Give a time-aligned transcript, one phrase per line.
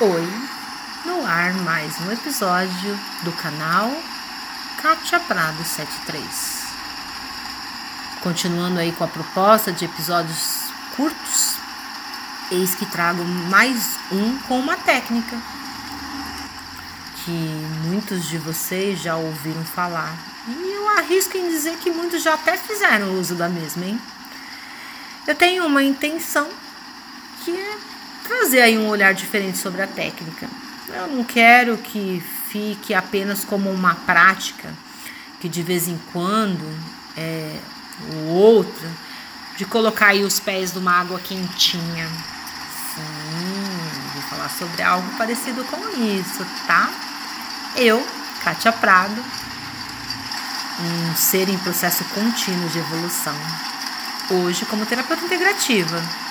[0.00, 0.28] Oi,
[1.04, 3.90] no ar mais um episódio do canal
[4.80, 6.62] Kátia Prado 73.
[8.20, 10.60] Continuando aí com a proposta de episódios
[10.94, 11.56] curtos,
[12.52, 15.36] eis que trago mais um com uma técnica
[17.24, 17.32] que
[17.88, 20.16] muitos de vocês já ouviram falar.
[20.46, 24.00] E eu arrisco em dizer que muitos já até fizeram uso da mesma, hein?
[25.26, 26.48] Eu tenho uma intenção
[27.44, 27.97] que é
[28.28, 30.48] trazer aí um olhar diferente sobre a técnica.
[30.88, 34.72] Eu não quero que fique apenas como uma prática
[35.40, 36.64] que de vez em quando
[37.16, 37.56] é
[38.12, 38.88] o outro
[39.56, 42.06] de colocar aí os pés numa água quentinha.
[42.94, 46.90] Sim, vou falar sobre algo parecido com isso, tá?
[47.76, 48.06] Eu,
[48.44, 49.22] Kátia Prado,
[50.80, 53.36] um ser em processo contínuo de evolução.
[54.30, 56.27] Hoje como terapeuta integrativa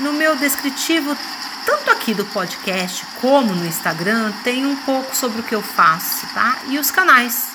[0.00, 1.16] no meu descritivo,
[1.64, 6.26] tanto aqui do podcast como no Instagram, tem um pouco sobre o que eu faço,
[6.34, 6.58] tá?
[6.68, 7.48] E os canais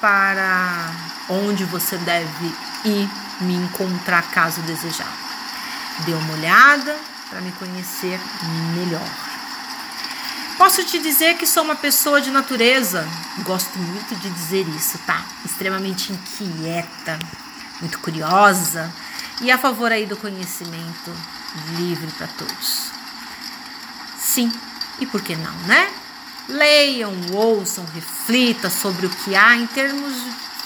[0.00, 0.90] para
[1.28, 2.54] onde você deve
[2.84, 3.08] ir
[3.40, 5.12] me encontrar caso desejar.
[6.00, 6.96] Dê uma olhada
[7.28, 8.18] para me conhecer
[8.74, 9.08] melhor.
[10.58, 13.06] Posso te dizer que sou uma pessoa de natureza,
[13.38, 15.22] gosto muito de dizer isso, tá?
[15.44, 17.18] Extremamente inquieta,
[17.80, 18.92] muito curiosa
[19.40, 21.10] e a favor aí do conhecimento
[21.76, 22.90] livre para todos.
[24.18, 24.52] Sim,
[24.98, 25.90] e por que não, né?
[26.48, 30.14] Leiam, ouçam, reflitam sobre o que há em termos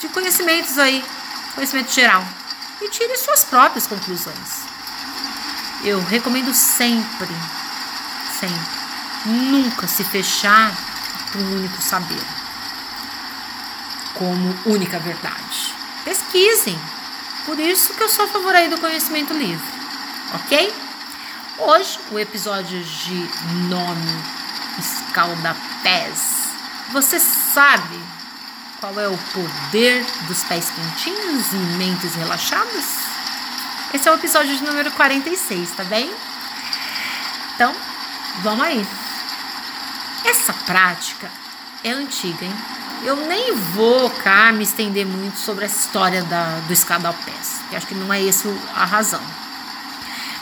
[0.00, 1.05] de conhecimentos aí,
[1.55, 2.27] conhecimento geral,
[2.80, 4.64] e tire suas próprias conclusões.
[5.84, 7.28] Eu recomendo sempre,
[8.40, 8.84] sempre,
[9.27, 10.74] nunca se fechar
[11.30, 12.22] para um único saber
[14.14, 15.74] como única verdade.
[16.05, 16.78] Pesquisem.
[17.44, 19.73] Por isso que eu sou a favor aí do conhecimento livre
[20.33, 20.73] ok?
[21.58, 23.29] Hoje, o episódio de
[23.68, 24.23] nome
[24.79, 26.48] Escaldapés.
[26.92, 28.01] Você sabe
[28.80, 32.84] qual é o poder dos pés quentinhos e mentes relaxadas?
[33.92, 36.13] Esse é o episódio de número 46, tá bem?
[37.55, 37.74] Então,
[38.42, 38.86] vamos aí.
[40.24, 41.30] Essa prática
[41.84, 42.55] é antiga, hein?
[43.05, 47.86] Eu nem vou cá me estender muito sobre a história da, do escaldapés, que acho
[47.86, 49.20] que não é esse a razão.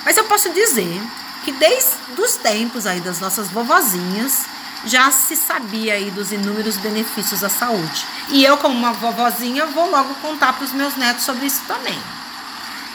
[0.05, 1.01] Mas eu posso dizer
[1.45, 4.45] que desde os tempos aí das nossas vovozinhas
[4.85, 8.05] já se sabia aí dos inúmeros benefícios à saúde.
[8.29, 11.99] E eu, como uma vovozinha, vou logo contar para os meus netos sobre isso também.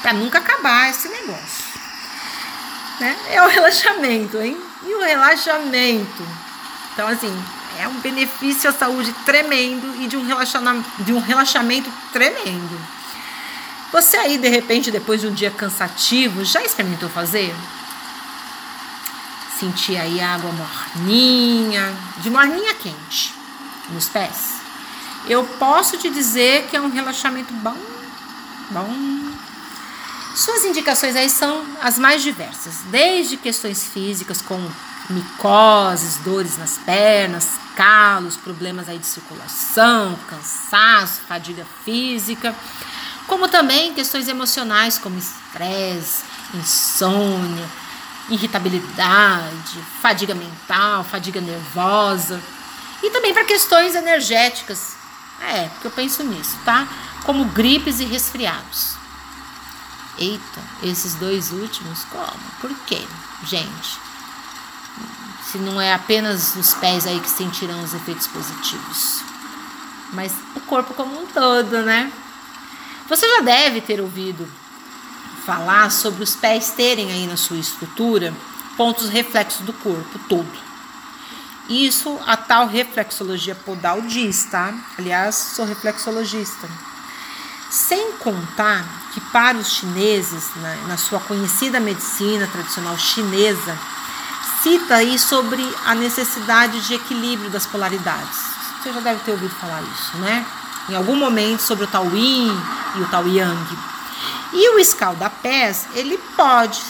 [0.02, 1.66] Para nunca acabar esse negócio.
[3.00, 3.18] Né?
[3.30, 4.58] É o relaxamento, hein?
[4.84, 6.28] E o relaxamento.
[6.94, 7.34] Então, assim,
[7.80, 12.97] é um benefício à saúde tremendo e de um, relaxamento, de um relaxamento tremendo.
[13.92, 17.56] Você aí, de repente, depois de um dia cansativo, já experimentou fazer?
[19.58, 23.34] Sentir aí a água morninha, de morninha quente,
[23.90, 24.56] nos pés?
[25.28, 27.78] Eu posso te dizer que é um relaxamento bom,
[28.70, 28.94] bom.
[30.36, 34.72] Suas indicações aí são as mais diversas, desde questões físicas como
[35.10, 42.54] micoses, dores nas pernas, calos, problemas aí de circulação, cansaço, fadiga física,
[43.28, 46.24] como também questões emocionais como estresse,
[46.54, 47.70] insônia,
[48.30, 52.42] irritabilidade, fadiga mental, fadiga nervosa
[53.04, 54.96] e também para questões energéticas.
[55.42, 56.88] É, porque eu penso nisso, tá?
[57.24, 58.96] Como gripes e resfriados.
[60.18, 62.40] Eita, esses dois últimos, como?
[62.60, 63.06] Por quê,
[63.46, 64.00] gente?
[65.44, 69.22] Se não é apenas os pés aí que sentirão os efeitos positivos,
[70.12, 72.12] mas o corpo como um todo, né?
[73.10, 74.46] Você já deve ter ouvido
[75.46, 78.34] falar sobre os pés terem aí na sua estrutura
[78.76, 80.68] pontos reflexos do corpo todo.
[81.70, 84.74] Isso a tal reflexologia podal diz, tá?
[84.98, 86.68] Aliás, sou reflexologista.
[87.70, 93.78] Sem contar que para os chineses, na, na sua conhecida medicina tradicional chinesa,
[94.62, 98.38] cita aí sobre a necessidade de equilíbrio das polaridades.
[98.82, 100.46] Você já deve ter ouvido falar isso, né?
[100.90, 102.50] em algum momento sobre o Tao Yin
[102.96, 103.78] e o Tao Yang.
[104.54, 106.82] E o escalda-pés, ele pode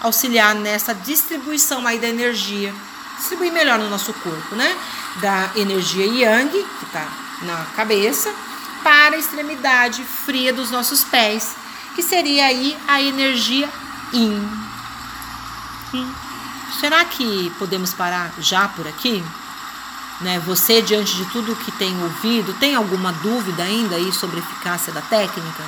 [0.00, 2.74] auxiliar nessa distribuição aí da energia,
[3.18, 4.76] distribuir melhor no nosso corpo, né?
[5.20, 7.06] Da energia Yang, que está
[7.42, 8.32] na cabeça,
[8.82, 11.54] para a extremidade fria dos nossos pés,
[11.94, 13.68] que seria aí a energia
[14.12, 14.48] Yin.
[15.94, 16.12] Hum.
[16.80, 19.22] Será que podemos parar já por aqui?
[20.22, 20.38] Né?
[20.46, 24.92] Você, diante de tudo que tem ouvido, tem alguma dúvida ainda aí sobre a eficácia
[24.92, 25.64] da técnica?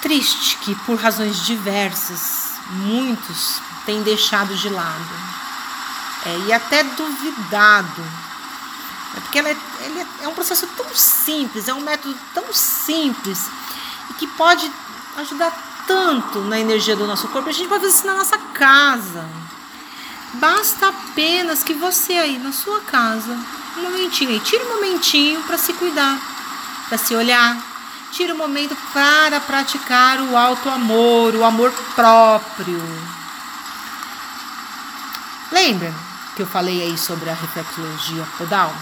[0.00, 5.38] Triste que, por razões diversas, muitos tem deixado de lado
[6.26, 8.04] é, e até duvidado.
[9.16, 13.46] É porque ela é, é, é um processo tão simples, é um método tão simples
[14.10, 14.70] e que pode
[15.16, 17.48] ajudar tanto na energia do nosso corpo.
[17.48, 19.26] A gente pode fazer isso na nossa casa.
[20.34, 23.36] Basta apenas que você aí na sua casa,
[23.76, 26.18] um momentinho aí, tire um momentinho para se cuidar,
[26.88, 27.56] para se olhar.
[28.10, 32.80] Tire um momento para praticar o alto amor, o amor próprio.
[35.52, 35.94] Lembra
[36.34, 38.74] que eu falei aí sobre a reflexologia podal?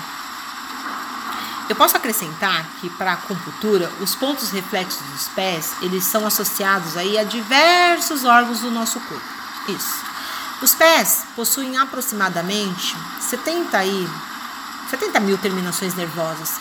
[1.68, 6.96] Eu posso acrescentar que para a acupuntura, os pontos reflexos dos pés, eles são associados
[6.96, 9.26] aí a diversos órgãos do nosso corpo.
[9.68, 10.05] Isso.
[10.62, 14.08] Os pés possuem aproximadamente 70 aí,
[14.90, 16.52] 70 mil terminações nervosas,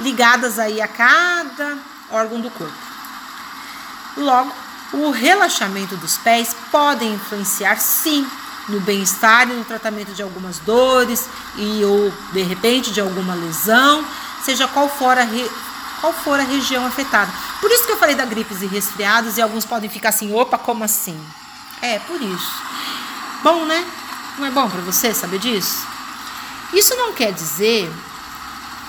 [0.00, 1.76] ligadas aí a cada
[2.10, 2.72] órgão do corpo.
[4.16, 4.52] Logo,
[4.92, 8.26] o relaxamento dos pés pode influenciar sim
[8.68, 14.04] no bem-estar e no tratamento de algumas dores e ou de repente de alguma lesão
[14.44, 15.50] seja qual for a, re...
[16.00, 17.32] qual for a região afetada.
[17.60, 20.58] Por isso que eu falei da gripes e resfriados e alguns podem ficar assim, opa,
[20.58, 21.20] como assim?
[21.80, 22.52] É, por isso.
[23.42, 23.84] Bom, né?
[24.38, 25.84] Não é bom para você saber disso?
[26.72, 27.92] Isso não quer dizer,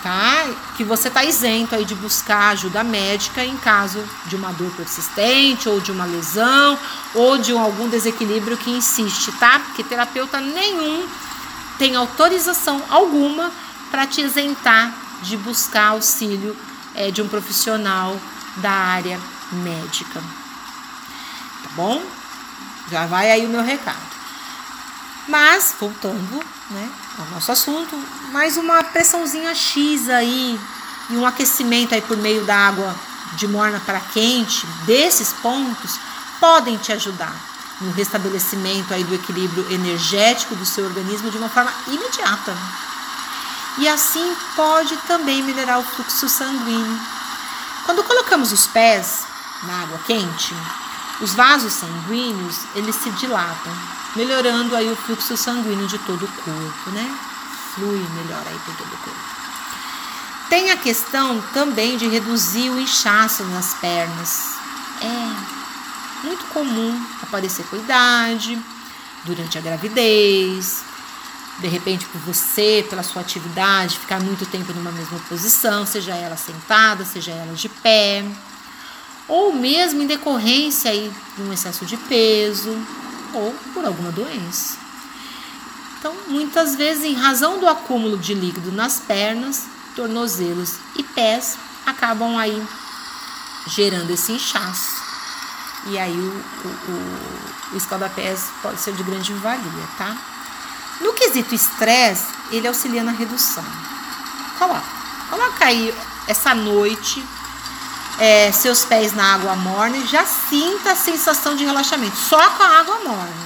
[0.00, 0.46] tá,
[0.76, 5.68] que você tá isento aí de buscar ajuda médica em caso de uma dor persistente
[5.68, 6.78] ou de uma lesão
[7.14, 9.58] ou de algum desequilíbrio que insiste, tá?
[9.58, 11.06] Porque terapeuta nenhum
[11.76, 13.50] tem autorização alguma
[13.90, 16.56] para te isentar de buscar auxílio
[16.94, 18.16] é, de um profissional
[18.58, 20.20] da área médica.
[20.20, 22.00] Tá bom?
[22.90, 24.13] Já vai aí o meu recado.
[25.26, 27.96] Mas, voltando né, ao nosso assunto,
[28.30, 30.60] mais uma pressãozinha X aí
[31.10, 32.94] e um aquecimento aí por meio da água
[33.32, 35.98] de morna para quente, desses pontos,
[36.38, 37.34] podem te ajudar
[37.80, 42.54] no restabelecimento aí do equilíbrio energético do seu organismo de uma forma imediata
[43.78, 47.00] e assim pode também melhorar o fluxo sanguíneo.
[47.84, 49.26] Quando colocamos os pés
[49.64, 50.54] na água quente,
[51.20, 53.72] os vasos sanguíneos eles se dilatam,
[54.16, 57.18] melhorando aí o fluxo sanguíneo de todo o corpo, né?
[57.74, 59.34] Flui melhor aí por todo o corpo.
[60.48, 64.54] Tem a questão também de reduzir o inchaço nas pernas.
[65.00, 68.58] É muito comum aparecer com idade,
[69.24, 70.82] durante a gravidez,
[71.58, 76.36] de repente por você, pela sua atividade, ficar muito tempo numa mesma posição, seja ela
[76.36, 78.24] sentada, seja ela de pé,
[79.26, 82.76] ou mesmo em decorrência aí de um excesso de peso
[83.36, 84.76] ou por alguma doença.
[85.98, 89.66] Então, muitas vezes, em razão do acúmulo de líquido nas pernas,
[89.96, 92.62] tornozelos e pés, acabam aí
[93.66, 95.02] gerando esse inchaço.
[95.86, 100.16] E aí o, o, o, escaldapés pode ser de grande valia, tá?
[101.00, 103.64] No quesito estresse, ele auxilia na redução.
[104.58, 104.84] Coloca.
[105.28, 105.94] Coloca aí
[106.26, 107.22] essa noite
[108.18, 112.16] é, seus pés na água morna e já sinta a sensação de relaxamento.
[112.16, 113.44] Só com a água morna.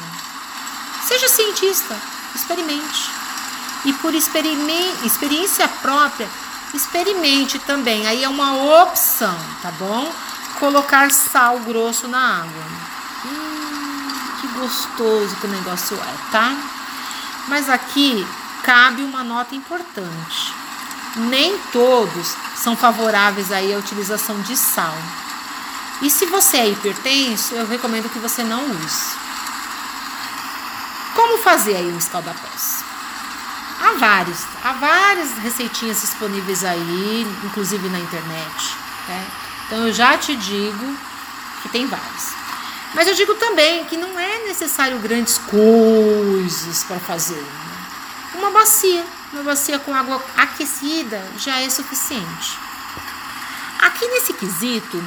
[1.07, 1.97] Seja cientista,
[2.35, 3.11] experimente.
[3.85, 6.29] E por experiência própria,
[6.75, 8.07] experimente também.
[8.07, 10.13] Aí é uma opção, tá bom?
[10.59, 12.65] Colocar sal grosso na água.
[13.25, 14.09] Hum,
[14.41, 16.57] que gostoso que o negócio é, tá?
[17.47, 18.27] Mas aqui
[18.63, 20.53] cabe uma nota importante.
[21.17, 22.37] Nem todos
[22.69, 24.95] são favoráveis aí à utilização de sal.
[26.03, 29.17] E se você é hipertenso, eu recomendo que você não use.
[31.15, 32.85] Como fazer aí um escaldapés?
[33.81, 38.77] Há vários, há várias receitinhas disponíveis aí, inclusive na internet.
[39.09, 39.27] Né?
[39.67, 40.95] Então eu já te digo
[41.63, 42.35] que tem vários.
[42.93, 47.47] Mas eu digo também que não é necessário grandes coisas para fazer.
[48.39, 52.57] Uma bacia, uma bacia com água aquecida já é suficiente.
[53.81, 55.05] Aqui nesse quesito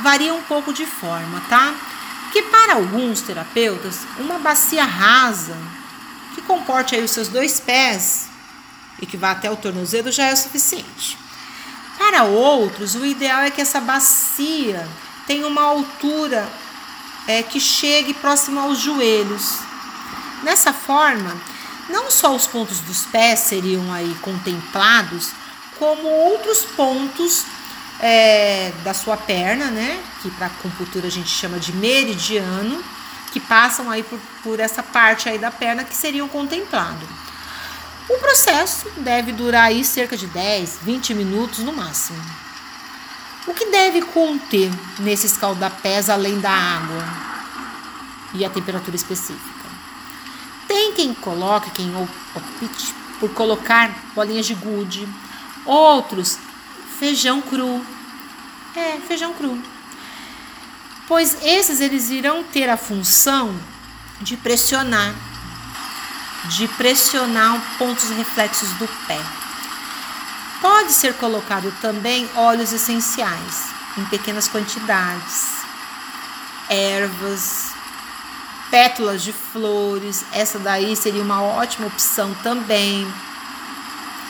[0.00, 1.74] varia um pouco de forma, tá?
[2.32, 5.56] Que para alguns terapeutas, uma bacia rasa
[6.36, 8.28] que comporte aí os seus dois pés
[9.00, 11.18] e que vá até o tornozelo já é suficiente.
[11.98, 14.88] Para outros, o ideal é que essa bacia
[15.26, 16.48] tenha uma altura
[17.26, 19.58] é, que chegue próximo aos joelhos.
[20.44, 21.36] Dessa forma,
[21.88, 25.30] não só os pontos dos pés seriam aí contemplados,
[25.78, 27.44] como outros pontos
[28.00, 30.02] é, da sua perna, né?
[30.22, 32.82] Que para acupuntura a gente chama de meridiano,
[33.32, 37.08] que passam aí por, por essa parte aí da perna que seriam contemplados.
[38.08, 42.22] O processo deve durar aí cerca de 10, 20 minutos no máximo.
[43.46, 47.04] O que deve conter nesse escaldapés além da água
[48.34, 49.61] e a temperatura específica?
[50.94, 55.08] Quem coloque, quem opte por colocar bolinhas de gude,
[55.64, 56.38] outros
[56.98, 57.84] feijão cru.
[58.76, 59.60] É, feijão cru.
[61.08, 63.54] Pois esses eles irão ter a função
[64.20, 65.14] de pressionar,
[66.44, 69.20] de pressionar pontos reflexos do pé.
[70.60, 73.66] Pode ser colocado também óleos essenciais
[73.98, 75.56] em pequenas quantidades,
[76.68, 77.71] ervas,
[78.72, 83.06] pétalas de flores, essa daí seria uma ótima opção também,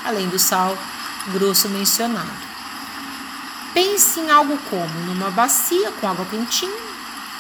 [0.05, 0.77] além do sal
[1.29, 2.29] grosso mencionado.
[3.73, 6.83] Pense em algo como numa bacia com água quentinha,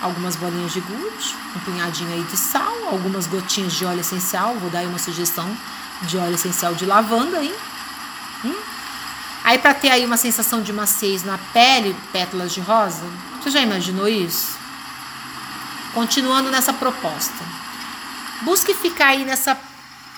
[0.00, 4.70] algumas bolinhas de gude, um punhadinho aí de sal, algumas gotinhas de óleo essencial, vou
[4.70, 5.50] dar aí uma sugestão
[6.02, 7.52] de óleo essencial de lavanda, hein?
[8.44, 8.54] Hum?
[9.42, 13.02] Aí para ter aí uma sensação de maciez na pele, pétalas de rosa,
[13.42, 14.61] você já imaginou isso?
[15.94, 17.44] Continuando nessa proposta.
[18.42, 19.58] Busque ficar aí nessa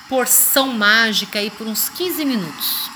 [0.09, 2.91] porção mágica aí por uns 15 minutos.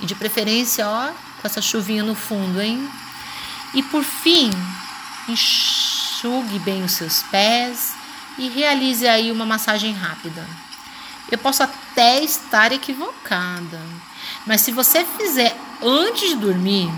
[0.00, 2.88] E de preferência, ó, com essa chuvinha no fundo, hein?
[3.74, 4.50] E por fim,
[5.28, 7.94] enxugue bem os seus pés
[8.38, 10.46] e realize aí uma massagem rápida.
[11.30, 13.80] Eu posso até estar equivocada,
[14.46, 16.90] mas se você fizer antes de dormir,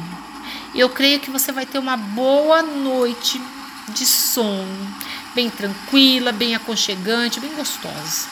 [0.75, 3.41] eu creio que você vai ter uma boa noite
[3.89, 4.95] de sono,
[5.37, 8.27] bem tranquila, bem aconchegante, bem gostosa.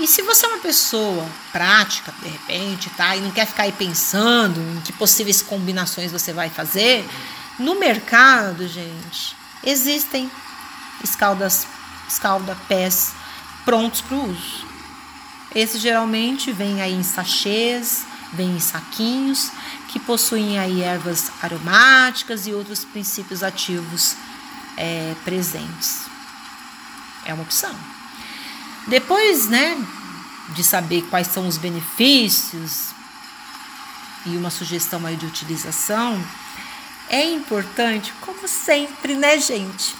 [0.00, 3.70] E se você é uma pessoa prática, de repente, tá, e não quer ficar aí
[3.70, 7.08] pensando em que possíveis combinações você vai fazer,
[7.56, 10.28] no mercado, gente, existem
[11.04, 11.68] escaldas,
[12.08, 13.12] escalda pés
[13.64, 14.66] prontos para o uso.
[15.54, 19.52] Esses geralmente vêm aí em sachês, vêm em saquinhos,
[19.86, 24.16] que possuem aí ervas aromáticas e outros princípios ativos
[24.76, 26.02] é, presentes.
[27.24, 27.74] É uma opção.
[28.86, 29.76] Depois, né,
[30.50, 32.90] de saber quais são os benefícios
[34.26, 36.22] e uma sugestão aí de utilização,
[37.08, 39.94] é importante, como sempre, né, gente,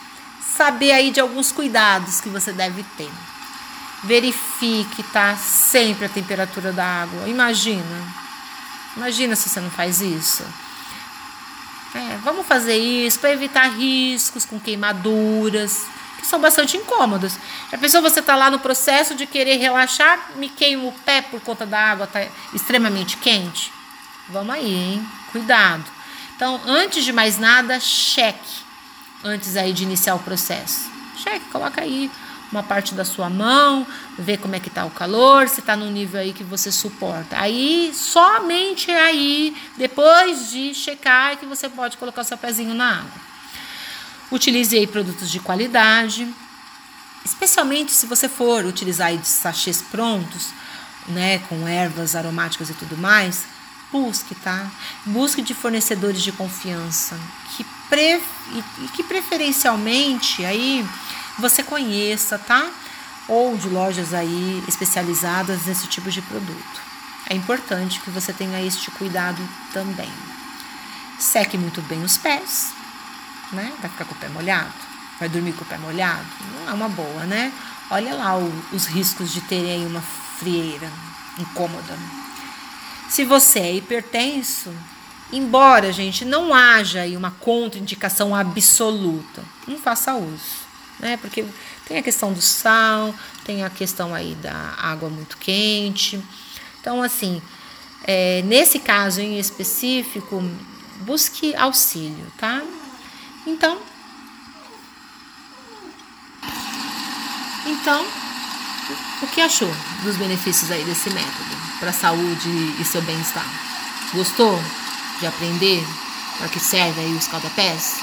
[0.56, 3.10] saber aí de alguns cuidados que você deve ter.
[4.02, 5.36] Verifique, tá?
[5.36, 7.26] Sempre a temperatura da água.
[7.26, 8.14] Imagina.
[8.96, 10.44] Imagina se você não faz isso.
[11.94, 15.86] É, vamos fazer isso para evitar riscos com queimaduras,
[16.18, 17.38] que são bastante incômodos.
[17.70, 21.40] Já pensou você tá lá no processo de querer relaxar, me queima o pé por
[21.40, 23.72] conta da água, tá extremamente quente?
[24.28, 25.08] Vamos aí, hein?
[25.30, 25.84] Cuidado.
[26.34, 28.64] Então, antes de mais nada, cheque
[29.24, 30.90] antes aí de iniciar o processo.
[31.16, 32.10] Cheque, coloca aí
[32.54, 33.86] uma parte da sua mão,
[34.18, 37.36] vê como é que tá o calor, se tá no nível aí que você suporta.
[37.38, 42.98] Aí, somente aí, depois de checar, é que você pode colocar o seu pezinho na
[42.98, 43.20] água.
[44.30, 46.32] Utilize aí produtos de qualidade,
[47.24, 50.48] especialmente se você for utilizar aí sachês prontos,
[51.08, 53.44] né, com ervas aromáticas e tudo mais,
[53.92, 54.66] busque, tá?
[55.06, 57.18] Busque de fornecedores de confiança
[57.56, 58.20] que pre,
[58.52, 60.84] e, que preferencialmente aí
[61.38, 62.70] você conheça, tá?
[63.28, 66.82] Ou de lojas aí especializadas nesse tipo de produto.
[67.28, 70.10] É importante que você tenha este cuidado também.
[71.18, 72.72] Seque muito bem os pés,
[73.52, 73.72] né?
[73.80, 74.72] Vai ficar com o pé molhado?
[75.18, 76.26] Vai dormir com o pé molhado?
[76.52, 77.52] Não é uma boa, né?
[77.90, 80.02] Olha lá o, os riscos de terem aí uma
[80.38, 80.90] frieira
[81.38, 81.98] incômoda.
[83.08, 84.72] Se você é hipertenso,
[85.32, 90.63] embora, gente, não haja aí uma contraindicação absoluta, não faça uso
[91.04, 91.18] né?
[91.18, 91.44] Porque
[91.86, 96.20] tem a questão do sal, tem a questão aí da água muito quente.
[96.80, 97.42] Então, assim,
[98.04, 100.42] é, nesse caso em específico,
[101.02, 102.62] busque auxílio, tá?
[103.46, 103.78] Então,
[107.66, 108.06] então,
[109.22, 109.70] o que achou
[110.02, 112.48] dos benefícios aí desse método para a saúde
[112.80, 113.46] e seu bem-estar?
[114.14, 114.58] Gostou
[115.20, 115.84] de aprender
[116.38, 117.96] para que serve aí os calda-pés?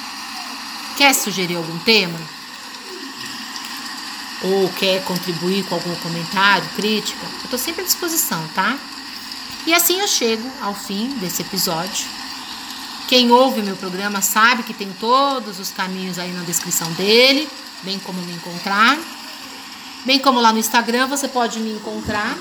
[0.97, 2.40] Quer sugerir algum tema?
[4.43, 8.77] Ou quer contribuir com algum comentário, crítica, eu estou sempre à disposição, tá?
[9.65, 12.07] E assim eu chego ao fim desse episódio.
[13.07, 17.47] Quem ouve meu programa sabe que tem todos os caminhos aí na descrição dele,
[17.83, 18.97] bem como me encontrar.
[20.05, 22.35] Bem como lá no Instagram você pode me encontrar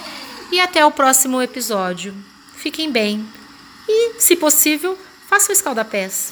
[0.54, 2.14] e até o próximo episódio.
[2.56, 3.28] Fiquem bem
[3.90, 4.96] e, se possível,
[5.28, 6.32] façam escaldapés.